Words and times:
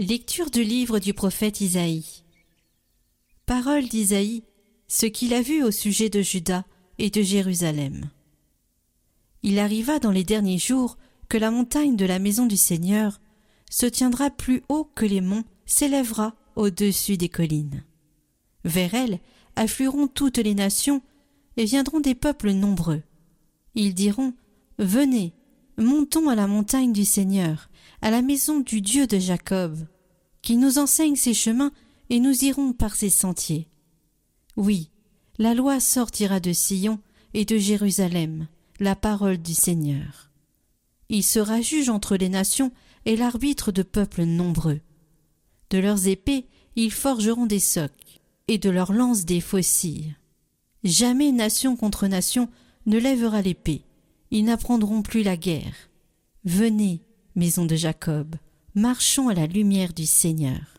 Lecture 0.00 0.50
du 0.50 0.64
livre 0.64 0.98
du 0.98 1.12
prophète 1.12 1.60
Isaïe. 1.60 2.24
Parole 3.44 3.86
d'Isaïe, 3.86 4.44
ce 4.88 5.04
qu'il 5.04 5.34
a 5.34 5.42
vu 5.42 5.62
au 5.62 5.70
sujet 5.70 6.08
de 6.08 6.22
Juda 6.22 6.64
et 6.96 7.10
de 7.10 7.20
Jérusalem. 7.20 8.08
Il 9.42 9.58
arriva 9.58 9.98
dans 9.98 10.10
les 10.10 10.24
derniers 10.24 10.56
jours 10.56 10.96
que 11.28 11.36
la 11.36 11.50
montagne 11.50 11.96
de 11.96 12.06
la 12.06 12.18
maison 12.18 12.46
du 12.46 12.56
Seigneur 12.56 13.20
se 13.70 13.84
tiendra 13.84 14.30
plus 14.30 14.62
haut 14.70 14.84
que 14.94 15.04
les 15.04 15.20
monts, 15.20 15.44
s'élèvera 15.66 16.34
au-dessus 16.56 17.18
des 17.18 17.28
collines. 17.28 17.84
Vers 18.64 18.94
elle 18.94 19.20
afflueront 19.54 20.08
toutes 20.08 20.38
les 20.38 20.54
nations 20.54 21.02
et 21.58 21.66
viendront 21.66 22.00
des 22.00 22.14
peuples 22.14 22.52
nombreux. 22.52 23.02
Ils 23.74 23.92
diront 23.92 24.32
Venez, 24.78 25.34
montons 25.80 26.28
à 26.28 26.34
la 26.34 26.46
montagne 26.46 26.92
du 26.92 27.04
Seigneur, 27.04 27.70
à 28.02 28.10
la 28.10 28.22
maison 28.22 28.60
du 28.60 28.80
Dieu 28.80 29.06
de 29.06 29.18
Jacob, 29.18 29.76
qui 30.42 30.56
nous 30.56 30.78
enseigne 30.78 31.16
ses 31.16 31.34
chemins 31.34 31.72
et 32.08 32.20
nous 32.20 32.44
irons 32.44 32.72
par 32.72 32.94
ses 32.94 33.10
sentiers. 33.10 33.68
Oui, 34.56 34.90
la 35.38 35.54
loi 35.54 35.80
sortira 35.80 36.40
de 36.40 36.52
Sion 36.52 37.00
et 37.34 37.44
de 37.44 37.56
Jérusalem, 37.56 38.46
la 38.78 38.94
parole 38.94 39.38
du 39.38 39.54
Seigneur. 39.54 40.30
Il 41.08 41.22
sera 41.22 41.60
juge 41.60 41.88
entre 41.88 42.16
les 42.16 42.28
nations 42.28 42.72
et 43.04 43.16
l'arbitre 43.16 43.72
de 43.72 43.82
peuples 43.82 44.24
nombreux. 44.24 44.80
De 45.70 45.78
leurs 45.78 46.06
épées, 46.06 46.46
ils 46.76 46.92
forgeront 46.92 47.46
des 47.46 47.58
socs, 47.58 48.20
et 48.48 48.58
de 48.58 48.70
leurs 48.70 48.92
lances 48.92 49.24
des 49.24 49.40
faucilles. 49.40 50.14
Jamais 50.84 51.32
nation 51.32 51.76
contre 51.76 52.06
nation 52.06 52.48
ne 52.86 52.98
lèvera 52.98 53.42
l'épée, 53.42 53.82
ils 54.30 54.44
n'apprendront 54.44 55.02
plus 55.02 55.22
la 55.22 55.36
guerre. 55.36 55.74
Venez, 56.44 57.02
maison 57.34 57.64
de 57.66 57.76
Jacob, 57.76 58.36
marchons 58.74 59.28
à 59.28 59.34
la 59.34 59.46
lumière 59.46 59.92
du 59.92 60.06
Seigneur. 60.06 60.78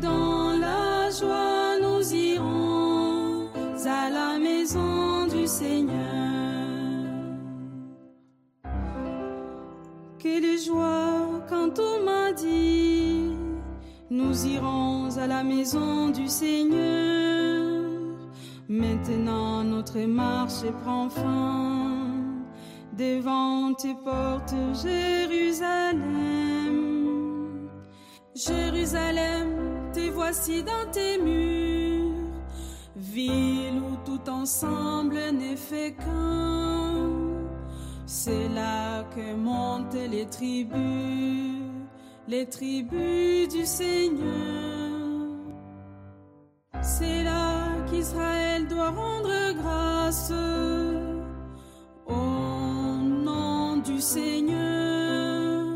Dans 0.00 0.56
la 0.58 1.10
joie, 1.10 1.78
nous 1.80 2.14
irons 2.14 3.48
à 3.84 4.10
la 4.10 4.38
maison 4.38 5.26
du 5.26 5.46
Seigneur. 5.46 6.16
Quelle 10.18 10.58
joie 10.58 11.44
quand 11.48 11.78
on 11.78 12.04
m'a 12.04 12.32
dit, 12.32 12.75
nous 14.10 14.46
irons 14.46 15.16
à 15.16 15.26
la 15.26 15.42
maison 15.42 16.10
du 16.10 16.28
Seigneur. 16.28 17.74
Maintenant 18.68 19.64
notre 19.64 20.00
marche 20.00 20.64
prend 20.82 21.08
fin 21.08 22.06
devant 22.96 23.74
tes 23.74 23.94
portes, 23.94 24.54
Jérusalem. 24.82 26.06
Jérusalem, 28.34 29.90
te 29.92 30.10
voici 30.10 30.62
dans 30.62 30.90
tes 30.92 31.18
murs, 31.18 32.12
ville 32.96 33.80
où 33.80 33.96
tout 34.04 34.30
ensemble 34.30 35.18
n'est 35.32 35.56
fait 35.56 35.94
qu'un. 35.98 37.10
C'est 38.06 38.48
là 38.48 39.04
que 39.14 39.34
montent 39.34 39.94
les 39.94 40.26
tribus, 40.26 41.55
les 42.28 42.46
tribus 42.46 43.48
du 43.48 43.64
Seigneur. 43.64 44.24
C'est 46.82 47.22
là 47.22 47.68
qu'Israël 47.90 48.66
doit 48.66 48.90
rendre 48.90 49.52
grâce 49.54 50.32
au 52.06 52.12
nom 52.12 53.76
du 53.78 54.00
Seigneur. 54.00 55.66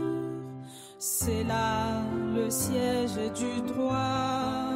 C'est 0.99 1.45
là 1.45 2.03
le 2.35 2.51
siège 2.51 3.17
du 3.35 3.63
droit, 3.73 4.73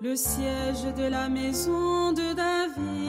le 0.00 0.16
siège 0.16 0.84
de 0.96 1.08
la 1.08 1.28
maison 1.28 2.12
de 2.12 2.34
David. 2.34 3.01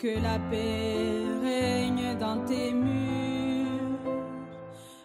Que 0.00 0.18
la 0.22 0.38
paix 0.50 1.26
règne 1.42 2.16
dans 2.18 2.38
tes 2.46 2.72
murs, 2.72 4.14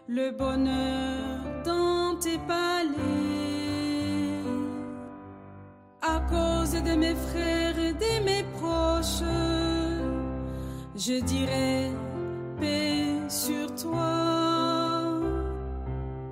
le 0.07 0.31
bonheur 0.31 1.41
dans 1.65 2.15
tes 2.17 2.37
palais. 2.37 2.95
À 6.01 6.21
cause 6.29 6.81
de 6.81 6.95
mes 6.95 7.15
frères 7.15 7.77
et 7.77 7.93
de 7.93 8.23
mes 8.23 8.43
proches, 8.57 9.23
je 10.95 11.21
dirai 11.21 11.91
paix 12.61 13.07
sur 13.27 13.75
toi. 13.75 15.11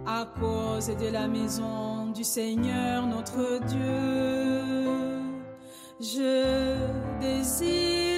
À 0.05 0.25
cause 0.39 0.87
de 0.87 1.11
la 1.11 1.27
maison 1.27 2.11
du 2.15 2.23
Seigneur 2.23 3.07
notre 3.07 3.59
Dieu, 3.65 5.19
je 5.99 6.77
désire 7.19 8.12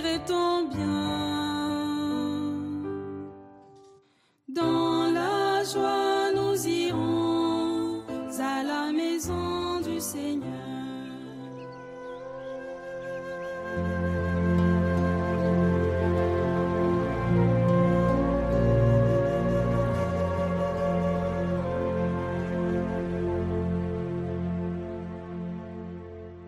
Dans 4.49 5.11
la 5.13 5.63
joie, 5.63 6.31
nous 6.33 6.67
irons 6.67 8.01
à 8.39 8.63
la 8.63 8.91
maison 8.91 9.81
du 9.81 9.99
Seigneur. 9.99 10.45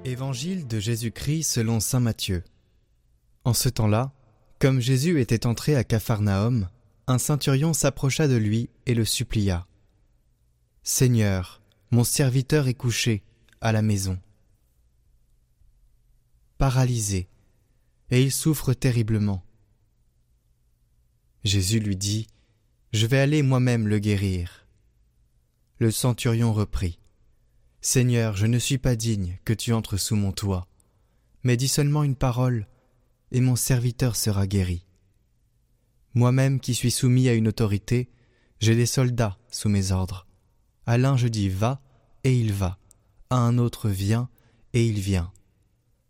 Évangile 0.06 0.66
de 0.68 0.80
Jésus-Christ 0.80 1.44
selon 1.44 1.80
Saint 1.80 2.00
Matthieu. 2.00 2.44
En 3.48 3.54
ce 3.54 3.70
temps-là, 3.70 4.12
comme 4.60 4.82
Jésus 4.82 5.22
était 5.22 5.46
entré 5.46 5.78
à 5.78 5.86
Capharnaüm, 5.86 6.68
un 7.08 7.18
centurion 7.18 7.72
s'approcha 7.72 8.28
de 8.28 8.36
lui 8.36 8.70
et 8.86 8.94
le 8.94 9.06
supplia. 9.06 9.66
Seigneur, 10.84 11.62
mon 11.90 12.04
serviteur 12.04 12.68
est 12.68 12.74
couché 12.74 13.24
à 13.62 13.72
la 13.72 13.82
maison, 13.82 14.20
paralysé, 16.58 17.30
et 18.10 18.22
il 18.22 18.34
souffre 18.34 18.74
terriblement. 18.74 19.42
Jésus 21.46 21.80
lui 21.80 21.96
dit, 21.96 22.28
Je 22.92 23.08
vais 23.08 23.20
aller 23.20 23.44
moi-même 23.44 23.88
le 23.88 24.00
guérir. 24.00 24.68
Le 25.80 25.90
centurion 25.90 26.52
reprit. 26.52 27.00
Seigneur, 27.80 28.36
je 28.36 28.46
ne 28.46 28.60
suis 28.60 28.78
pas 28.78 28.98
digne 28.98 29.40
que 29.46 29.54
tu 29.54 29.72
entres 29.72 29.98
sous 29.98 30.18
mon 30.18 30.34
toit, 30.34 30.68
mais 31.44 31.56
dis 31.56 31.70
seulement 31.70 32.04
une 32.04 32.18
parole, 32.18 32.68
et 33.32 33.42
mon 33.42 33.56
serviteur 33.56 34.16
sera 34.16 34.48
guéri. 34.48 34.86
Moi-même 36.14 36.60
qui 36.60 36.74
suis 36.74 36.92
soumis 36.92 37.30
à 37.30 37.34
une 37.34 37.48
autorité, 37.48 38.10
j'ai 38.60 38.76
des 38.76 38.86
soldats 38.86 39.38
sous 39.52 39.70
mes 39.70 39.92
ordres. 39.92 40.28
À 40.86 40.98
l'un 40.98 41.18
je 41.18 41.28
dis 41.28 41.50
va, 41.50 41.82
et 42.24 42.34
il 42.36 42.54
va, 42.54 42.80
à 43.30 43.38
un 43.38 43.58
autre 43.58 43.90
viens, 43.90 44.30
et 44.74 44.86
il 44.86 45.00
vient. 45.00 45.32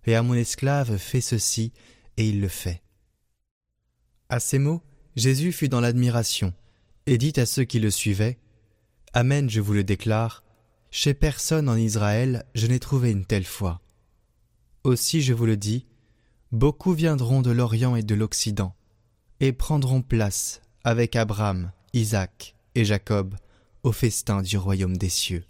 Et 0.05 0.15
à 0.15 0.23
mon 0.23 0.33
esclave 0.33 0.97
fais 0.97 1.21
ceci, 1.21 1.73
et 2.15 2.29
il 2.29 2.39
le 2.39 2.47
fait. 2.47 2.81
À 4.29 4.39
ces 4.39 4.59
mots, 4.59 4.81
Jésus 5.15 5.51
fut 5.51 5.69
dans 5.69 5.81
l'admiration, 5.81 6.53
et 7.05 7.17
dit 7.17 7.33
à 7.37 7.45
ceux 7.45 7.63
qui 7.63 7.79
le 7.79 7.91
suivaient, 7.91 8.39
Amen, 9.13 9.49
je 9.49 9.61
vous 9.61 9.73
le 9.73 9.83
déclare, 9.83 10.43
chez 10.91 11.13
personne 11.13 11.69
en 11.69 11.75
Israël 11.75 12.45
je 12.55 12.67
n'ai 12.67 12.79
trouvé 12.79 13.11
une 13.11 13.25
telle 13.25 13.45
foi. 13.45 13.81
Aussi 14.83 15.21
je 15.21 15.33
vous 15.33 15.45
le 15.45 15.57
dis, 15.57 15.85
beaucoup 16.51 16.93
viendront 16.93 17.41
de 17.41 17.51
l'Orient 17.51 17.95
et 17.95 18.03
de 18.03 18.15
l'Occident, 18.15 18.73
et 19.39 19.51
prendront 19.53 20.01
place 20.01 20.61
avec 20.83 21.15
Abraham, 21.15 21.71
Isaac 21.93 22.55
et 22.75 22.85
Jacob 22.85 23.35
au 23.83 23.91
festin 23.91 24.41
du 24.41 24.57
royaume 24.57 24.97
des 24.97 25.09
cieux. 25.09 25.45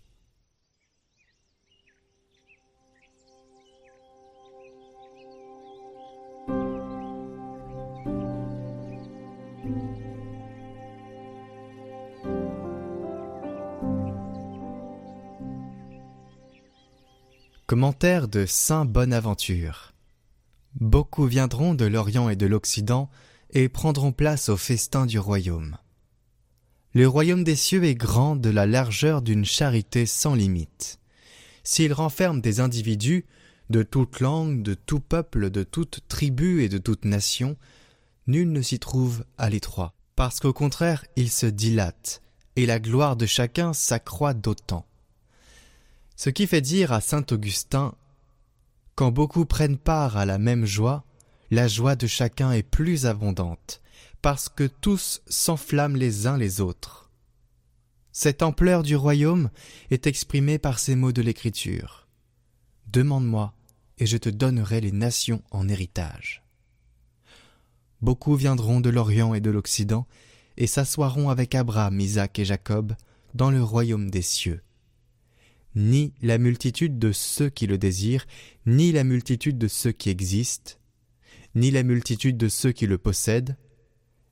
Commentaire 17.68 18.30
de 18.30 18.46
Saint 18.46 18.86
Bonaventure. 18.86 19.97
Beaucoup 20.80 21.26
viendront 21.26 21.74
de 21.74 21.86
l'Orient 21.86 22.30
et 22.30 22.36
de 22.36 22.46
l'Occident 22.46 23.10
et 23.52 23.68
prendront 23.68 24.12
place 24.12 24.50
au 24.50 24.58
festin 24.58 25.06
du 25.08 25.18
royaume. 25.18 25.78
Le 26.94 27.08
royaume 27.08 27.44
des 27.44 27.56
cieux 27.56 27.84
est 27.84 27.96
grand 27.96 28.36
de 28.36 28.50
la 28.50 28.68
largeur 28.68 29.22
d'une 29.22 29.46
charité 29.46 30.06
sans 30.06 30.36
limite. 30.36 31.00
S'il 31.64 31.94
renferme 31.94 32.42
des 32.42 32.60
individus 32.60 33.26
de 33.70 33.84
toute 33.84 34.20
langue, 34.20 34.62
de 34.62 34.74
tout 34.74 35.00
peuple, 35.00 35.50
de 35.50 35.64
toute 35.64 36.02
tribu 36.08 36.64
et 36.64 36.70
de 36.70 36.78
toute 36.78 37.06
nation, 37.06 37.58
nul 38.28 38.52
ne 38.52 38.62
s'y 38.62 38.80
trouve 38.80 39.26
à 39.38 39.50
l'étroit, 39.50 39.94
parce 40.16 40.40
qu'au 40.40 40.54
contraire 40.54 41.06
il 41.16 41.30
se 41.30 41.46
dilate, 41.46 42.22
et 42.56 42.66
la 42.66 42.80
gloire 42.80 43.16
de 43.16 43.26
chacun 43.26 43.74
s'accroît 43.74 44.34
d'autant. 44.34 44.86
Ce 46.16 46.30
qui 46.30 46.48
fait 46.48 46.62
dire 46.62 46.94
à 46.94 47.02
saint 47.02 47.26
Augustin 47.32 47.96
Quand 48.98 49.12
beaucoup 49.12 49.46
prennent 49.46 49.78
part 49.78 50.18
à 50.18 50.26
la 50.26 50.40
même 50.40 50.66
joie, 50.66 51.06
la 51.52 51.68
joie 51.68 51.96
de 51.96 52.08
chacun 52.08 52.52
est 52.52 52.64
plus 52.64 53.06
abondante, 53.06 53.80
parce 54.24 54.50
que 54.50 54.64
tous 54.64 55.22
s'enflamment 55.28 55.96
les 55.96 56.26
uns 56.26 56.36
les 56.36 56.62
autres. 56.62 57.12
Cette 58.12 58.42
ampleur 58.42 58.82
du 58.82 58.96
royaume 58.96 59.52
est 59.92 60.08
exprimée 60.08 60.58
par 60.58 60.80
ces 60.80 60.96
mots 60.96 61.12
de 61.12 61.22
l'Écriture. 61.22 62.08
Demande-moi, 62.88 63.54
et 64.00 64.08
je 64.08 64.18
te 64.18 64.30
donnerai 64.30 64.82
les 64.82 64.92
nations 64.92 65.44
en 65.52 65.70
héritage. 65.70 66.42
Beaucoup 68.02 68.34
viendront 68.34 68.82
de 68.82 68.90
l'Orient 68.90 69.36
et 69.36 69.42
de 69.42 69.52
l'Occident, 69.52 70.08
et 70.58 70.66
s'assoiront 70.66 71.30
avec 71.30 71.54
Abraham, 71.54 72.00
Isaac 72.00 72.40
et 72.40 72.46
Jacob 72.46 72.96
dans 73.36 73.52
le 73.52 73.62
royaume 73.62 74.10
des 74.10 74.24
cieux. 74.24 74.64
Ni 75.80 76.12
la 76.24 76.40
multitude 76.40 76.98
de 76.98 77.12
ceux 77.12 77.52
qui 77.52 77.68
le 77.68 77.78
désirent, 77.78 78.26
ni 78.66 78.92
la 78.92 79.04
multitude 79.04 79.60
de 79.60 79.68
ceux 79.68 79.92
qui 79.92 80.10
existent, 80.10 80.74
ni 81.54 81.70
la 81.70 81.84
multitude 81.84 82.36
de 82.36 82.48
ceux 82.48 82.72
qui 82.72 82.88
le 82.88 82.98
possèdent, 82.98 83.56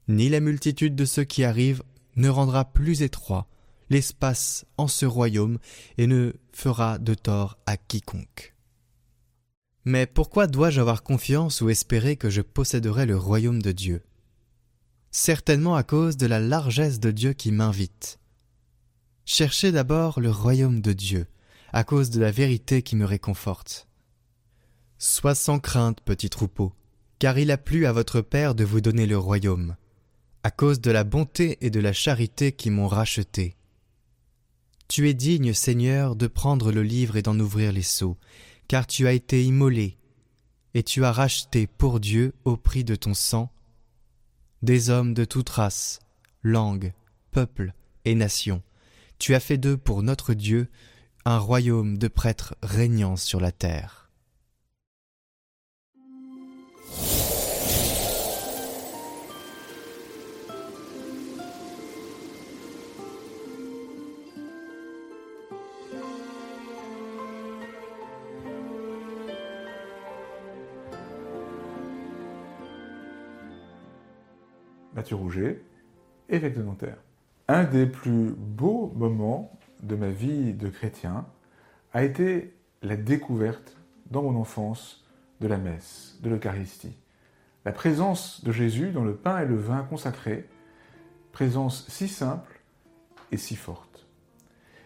ni 0.07 0.27
la 0.27 0.39
multitude 0.39 0.95
de 0.95 1.05
ceux 1.05 1.23
qui 1.23 1.43
arrivent 1.43 1.83
ne 2.15 2.29
rendra 2.29 2.65
plus 2.65 3.03
étroit 3.03 3.47
l'espace 3.91 4.65
en 4.79 4.87
ce 4.87 5.05
royaume 5.05 5.59
et 5.99 6.07
ne 6.07 6.33
fera 6.51 6.97
de 6.97 7.13
tort 7.13 7.59
à 7.67 7.77
quiconque. 7.77 8.55
Mais 9.83 10.07
pourquoi 10.07 10.47
dois-je 10.47 10.81
avoir 10.81 11.03
confiance 11.03 11.61
ou 11.61 11.69
espérer 11.69 12.15
que 12.15 12.31
je 12.31 12.41
posséderai 12.41 13.05
le 13.05 13.17
royaume 13.17 13.61
de 13.61 13.71
Dieu? 13.71 14.01
Certainement 15.11 15.75
à 15.75 15.83
cause 15.83 16.17
de 16.17 16.25
la 16.25 16.39
largesse 16.39 16.99
de 16.99 17.11
Dieu 17.11 17.33
qui 17.33 17.51
m'invite. 17.51 18.19
Cherchez 19.25 19.71
d'abord 19.71 20.19
le 20.19 20.31
royaume 20.31 20.81
de 20.81 20.91
Dieu, 20.91 21.27
à 21.75 21.83
cause 21.83 22.09
de 22.09 22.21
la 22.21 22.31
vérité 22.31 22.83
qui 22.83 22.95
me 22.95 23.03
réconforte. 23.03 23.89
Sois 24.97 25.35
sans 25.35 25.59
crainte, 25.59 25.99
petit 25.99 26.29
troupeau, 26.29 26.71
car 27.19 27.37
il 27.37 27.51
a 27.51 27.57
plu 27.57 27.85
à 27.85 27.91
votre 27.91 28.21
Père 28.21 28.55
de 28.55 28.63
vous 28.63 28.79
donner 28.79 29.05
le 29.05 29.17
royaume, 29.17 29.75
à 30.43 30.51
cause 30.51 30.79
de 30.79 30.89
la 30.89 31.03
bonté 31.03 31.57
et 31.59 31.69
de 31.69 31.81
la 31.81 31.91
charité 31.91 32.53
qui 32.53 32.69
m'ont 32.69 32.87
racheté. 32.87 33.57
Tu 34.87 35.09
es 35.09 35.13
digne, 35.13 35.51
Seigneur, 35.51 36.15
de 36.15 36.27
prendre 36.27 36.71
le 36.71 36.81
livre 36.81 37.17
et 37.17 37.21
d'en 37.21 37.37
ouvrir 37.37 37.73
les 37.73 37.83
sceaux, 37.83 38.15
car 38.69 38.87
tu 38.87 39.05
as 39.05 39.11
été 39.11 39.43
immolé, 39.43 39.97
et 40.75 40.83
tu 40.83 41.03
as 41.03 41.11
racheté 41.11 41.67
pour 41.67 41.99
Dieu 41.99 42.33
au 42.45 42.55
prix 42.55 42.85
de 42.85 42.95
ton 42.95 43.13
sang 43.13 43.51
des 44.61 44.89
hommes 44.89 45.13
de 45.13 45.25
toute 45.25 45.49
race, 45.49 45.99
langue, 46.41 46.93
peuple 47.31 47.73
et 48.05 48.15
nation. 48.15 48.63
Tu 49.19 49.35
as 49.35 49.41
fait 49.41 49.57
d'eux 49.57 49.77
pour 49.77 50.03
notre 50.03 50.33
Dieu 50.33 50.69
un 51.27 51.39
royaume 51.39 51.97
de 51.97 52.07
prêtres 52.07 52.53
régnant 52.61 53.15
sur 53.15 53.39
la 53.39 53.51
terre. 53.51 54.11
Mathieu 74.93 75.15
Rouget, 75.15 75.63
évêque 76.29 76.55
de 76.55 76.61
Nanterre. 76.61 76.97
Un 77.47 77.63
des 77.63 77.87
plus 77.87 78.29
beaux 78.37 78.93
moments 78.95 79.51
de 79.85 79.95
ma 79.95 80.09
vie 80.09 80.53
de 80.53 80.69
chrétien 80.69 81.25
a 81.93 82.03
été 82.03 82.53
la 82.81 82.95
découverte 82.95 83.77
dans 84.11 84.21
mon 84.21 84.39
enfance 84.39 85.05
de 85.41 85.47
la 85.47 85.57
messe, 85.57 86.17
de 86.21 86.29
l'Eucharistie. 86.29 86.97
La 87.65 87.71
présence 87.71 88.43
de 88.43 88.51
Jésus 88.51 88.91
dans 88.91 89.03
le 89.03 89.15
pain 89.15 89.39
et 89.39 89.45
le 89.45 89.55
vin 89.55 89.83
consacrés, 89.83 90.47
présence 91.31 91.85
si 91.89 92.07
simple 92.07 92.61
et 93.31 93.37
si 93.37 93.55
forte. 93.55 94.07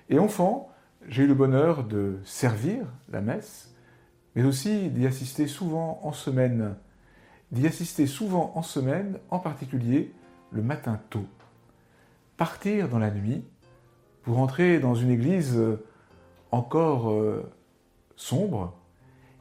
Et 0.09 0.19
enfant, 0.19 0.71
j'ai 1.07 1.23
eu 1.23 1.27
le 1.27 1.33
bonheur 1.33 1.83
de 1.83 2.19
servir 2.23 2.85
la 3.09 3.21
messe, 3.21 3.73
mais 4.35 4.43
aussi 4.43 4.89
d'y 4.89 5.05
assister 5.05 5.47
souvent 5.47 5.99
en 6.03 6.13
semaine 6.13 6.75
d'y 7.51 7.65
assister 7.65 8.07
souvent 8.07 8.51
en 8.55 8.61
semaine, 8.61 9.19
en 9.29 9.39
particulier 9.39 10.13
le 10.51 10.61
matin 10.61 10.99
tôt. 11.09 11.25
Partir 12.37 12.89
dans 12.89 12.99
la 12.99 13.11
nuit 13.11 13.43
pour 14.23 14.39
entrer 14.39 14.79
dans 14.79 14.95
une 14.95 15.09
église 15.09 15.55
euh, 15.57 15.83
encore 16.51 17.11
euh, 17.11 17.49
sombre 18.15 18.75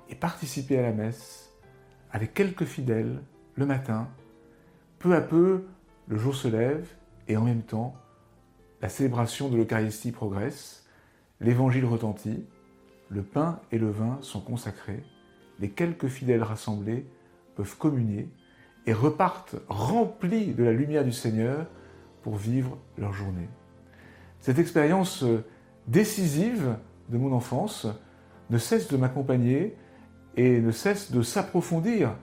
et 0.09 0.15
participer 0.15 0.79
à 0.79 0.83
la 0.83 0.93
messe 0.93 1.51
avec 2.11 2.35
quelques 2.35 2.65
fidèles 2.65 3.21
le 3.55 3.67
matin. 3.67 4.09
Peu 4.99 5.15
à 5.15 5.21
peu, 5.21 5.65
le 6.07 6.17
jour 6.17 6.35
se 6.35 6.49
lève 6.49 6.87
et 7.29 7.37
en 7.37 7.43
même 7.43 7.63
temps, 7.63 7.95
la 8.81 8.89
célébration 8.89 9.49
de 9.49 9.57
l'Eucharistie 9.57 10.13
progresse, 10.13 10.87
l'évangile 11.41 11.85
retentit, 11.85 12.47
le 13.11 13.23
pain 13.23 13.61
et 13.73 13.79
le 13.79 13.91
vin 13.91 14.19
sont 14.23 14.41
consacrés, 14.41 15.03
les 15.61 15.71
quelques 15.71 16.09
fidèles 16.09 16.43
rassemblés 16.43 17.07
peuvent 17.57 17.77
communier 17.77 18.29
et 18.87 18.93
repartent 18.93 19.57
remplis 19.69 20.55
de 20.55 20.65
la 20.65 20.73
lumière 20.73 21.05
du 21.05 21.13
Seigneur 21.13 21.67
pour 22.23 22.37
vivre 22.37 22.79
leur 22.97 23.13
journée. 23.13 23.49
Cette 24.41 24.59
expérience 24.59 25.23
euh, 25.25 25.45
décisive 25.87 26.77
de 27.09 27.19
mon 27.19 27.33
enfance 27.33 27.87
ne 28.51 28.59
cesse 28.59 28.89
de 28.89 28.97
m'accompagner 28.97 29.77
et 30.37 30.61
ne 30.61 30.71
cesse 30.71 31.11
de 31.11 31.23
s'approfondir 31.23 32.15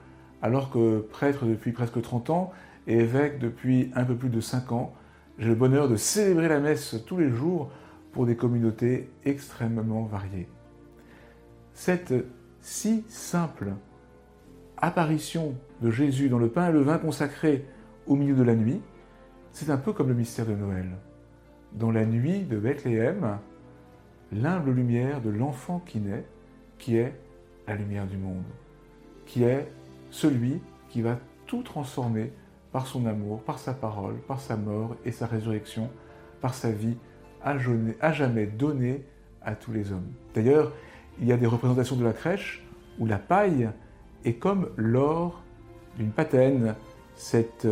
alors 0.42 0.70
que 0.70 1.00
prêtre 1.10 1.44
depuis 1.44 1.72
presque 1.72 2.00
30 2.00 2.30
ans 2.30 2.52
et 2.86 2.98
évêque 2.98 3.38
depuis 3.38 3.90
un 3.94 4.04
peu 4.04 4.14
plus 4.14 4.28
de 4.28 4.40
5 4.40 4.72
ans, 4.72 4.94
j'ai 5.38 5.48
le 5.48 5.54
bonheur 5.54 5.88
de 5.88 5.96
célébrer 5.96 6.48
la 6.48 6.60
messe 6.60 6.96
tous 7.06 7.18
les 7.18 7.30
jours 7.30 7.70
pour 8.12 8.26
des 8.26 8.36
communautés 8.36 9.10
extrêmement 9.24 10.04
variées. 10.04 10.48
Cette 11.74 12.14
si 12.60 13.04
simple 13.08 13.74
apparition 14.78 15.54
de 15.82 15.90
Jésus 15.90 16.28
dans 16.28 16.38
le 16.38 16.48
pain 16.48 16.68
et 16.68 16.72
le 16.72 16.80
vin 16.80 16.98
consacré 16.98 17.66
au 18.06 18.16
milieu 18.16 18.34
de 18.34 18.42
la 18.42 18.54
nuit, 18.54 18.80
c'est 19.52 19.70
un 19.70 19.76
peu 19.76 19.92
comme 19.92 20.08
le 20.08 20.14
mystère 20.14 20.46
de 20.46 20.54
Noël. 20.54 20.96
Dans 21.72 21.90
la 21.90 22.06
nuit 22.06 22.42
de 22.42 22.58
Bethléem, 22.58 23.38
l'humble 24.32 24.70
lumière 24.70 25.20
de 25.20 25.30
l'enfant 25.30 25.82
qui 25.84 25.98
naît, 25.98 26.24
qui 26.78 26.96
est 26.96 27.14
la 27.66 27.74
lumière 27.74 28.06
du 28.06 28.16
monde, 28.16 28.44
qui 29.26 29.44
est 29.44 29.68
celui 30.10 30.60
qui 30.88 31.02
va 31.02 31.18
tout 31.46 31.62
transformer 31.62 32.32
par 32.72 32.86
son 32.86 33.06
amour, 33.06 33.42
par 33.42 33.58
sa 33.58 33.72
parole, 33.72 34.16
par 34.26 34.40
sa 34.40 34.56
mort 34.56 34.96
et 35.04 35.12
sa 35.12 35.26
résurrection, 35.26 35.90
par 36.40 36.54
sa 36.54 36.70
vie 36.70 36.96
à 37.42 38.12
jamais 38.12 38.46
donnée 38.46 39.04
à 39.42 39.54
tous 39.54 39.72
les 39.72 39.92
hommes. 39.92 40.12
D'ailleurs, 40.34 40.72
il 41.20 41.26
y 41.26 41.32
a 41.32 41.36
des 41.36 41.46
représentations 41.46 41.96
de 41.96 42.04
la 42.04 42.12
crèche 42.12 42.64
où 42.98 43.06
la 43.06 43.18
paille 43.18 43.70
est 44.24 44.34
comme 44.34 44.70
l'or 44.76 45.42
d'une 45.96 46.10
patène, 46.10 46.74
cette 47.14 47.68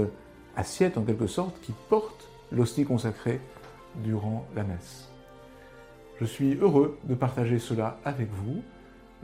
assiette 0.57 0.97
en 0.97 1.03
quelque 1.03 1.27
sorte 1.27 1.61
qui 1.61 1.73
porte 1.89 2.29
l'hostie 2.53 2.85
consacrée 2.85 3.41
durant 4.03 4.47
la 4.55 4.65
messe. 4.65 5.09
Je 6.21 6.25
suis 6.25 6.55
heureux 6.55 6.99
de 7.05 7.15
partager 7.15 7.59
cela 7.59 7.99
avec 8.05 8.31
vous, 8.31 8.63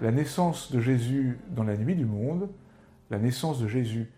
la 0.00 0.12
naissance 0.12 0.72
de 0.72 0.80
Jésus 0.80 1.38
dans 1.50 1.62
la 1.62 1.76
nuit 1.76 1.94
du 1.94 2.04
monde, 2.04 2.48
la 3.10 3.18
naissance 3.18 3.60
de 3.60 3.68
Jésus 3.68 4.10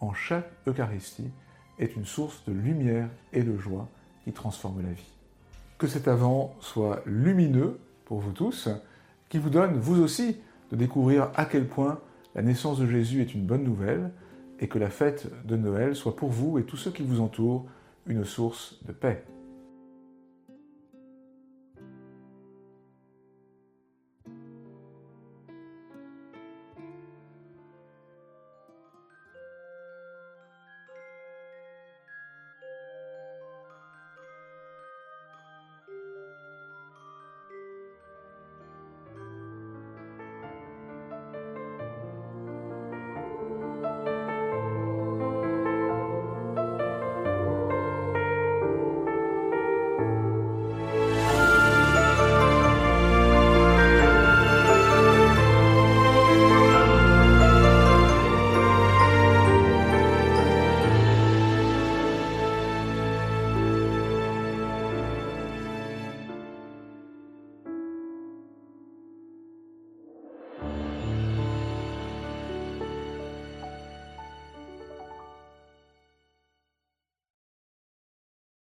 en 0.00 0.12
chaque 0.12 0.50
Eucharistie 0.66 1.30
est 1.78 1.96
une 1.96 2.04
source 2.04 2.44
de 2.46 2.52
lumière 2.52 3.08
et 3.32 3.42
de 3.42 3.56
joie 3.56 3.88
qui 4.24 4.32
transforme 4.32 4.82
la 4.82 4.92
vie. 4.92 5.12
Que 5.78 5.86
cet 5.86 6.08
avant 6.08 6.54
soit 6.60 7.02
lumineux 7.06 7.78
pour 8.04 8.18
vous 8.18 8.32
tous, 8.32 8.68
qui 9.28 9.38
vous 9.38 9.50
donne, 9.50 9.78
vous 9.78 10.00
aussi, 10.00 10.36
de 10.70 10.76
découvrir 10.76 11.30
à 11.34 11.44
quel 11.44 11.66
point 11.66 12.00
la 12.34 12.42
naissance 12.42 12.78
de 12.78 12.86
Jésus 12.86 13.22
est 13.22 13.34
une 13.34 13.46
bonne 13.46 13.64
nouvelle 13.64 14.10
et 14.60 14.68
que 14.68 14.78
la 14.78 14.90
fête 14.90 15.30
de 15.46 15.56
Noël 15.56 15.94
soit 15.94 16.16
pour 16.16 16.30
vous 16.30 16.58
et 16.58 16.64
tous 16.64 16.76
ceux 16.76 16.90
qui 16.90 17.02
vous 17.02 17.20
entourent 17.20 17.64
une 18.06 18.24
source 18.24 18.78
de 18.86 18.92
paix. 18.92 19.24